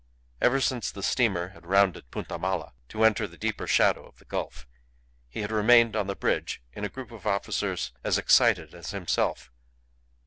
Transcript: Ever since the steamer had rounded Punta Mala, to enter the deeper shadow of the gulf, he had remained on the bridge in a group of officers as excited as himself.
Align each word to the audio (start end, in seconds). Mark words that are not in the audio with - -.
Ever 0.41 0.59
since 0.59 0.89
the 0.89 1.03
steamer 1.03 1.49
had 1.49 1.67
rounded 1.67 2.09
Punta 2.09 2.39
Mala, 2.39 2.73
to 2.89 3.03
enter 3.03 3.27
the 3.27 3.37
deeper 3.37 3.67
shadow 3.67 4.03
of 4.03 4.17
the 4.17 4.25
gulf, 4.25 4.65
he 5.29 5.41
had 5.41 5.51
remained 5.51 5.95
on 5.95 6.07
the 6.07 6.15
bridge 6.15 6.59
in 6.73 6.83
a 6.83 6.89
group 6.89 7.11
of 7.11 7.27
officers 7.27 7.91
as 8.03 8.17
excited 8.17 8.73
as 8.73 8.89
himself. 8.89 9.51